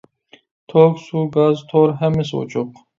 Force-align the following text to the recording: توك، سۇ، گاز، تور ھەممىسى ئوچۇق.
توك، 0.73 0.97
سۇ، 1.03 1.23
گاز، 1.37 1.65
تور 1.71 1.97
ھەممىسى 2.05 2.39
ئوچۇق. 2.43 2.79